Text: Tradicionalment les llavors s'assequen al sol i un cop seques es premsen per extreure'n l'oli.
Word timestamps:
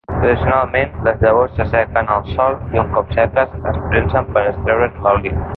Tradicionalment 0.19 0.95
les 1.07 1.19
llavors 1.25 1.53
s'assequen 1.59 2.09
al 2.15 2.25
sol 2.39 2.57
i 2.77 2.83
un 2.85 2.91
cop 2.97 3.15
seques 3.19 3.55
es 3.73 3.79
premsen 3.93 4.33
per 4.39 4.49
extreure'n 4.55 5.01
l'oli. 5.07 5.39